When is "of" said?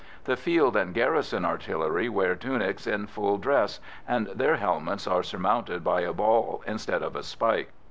7.03-7.15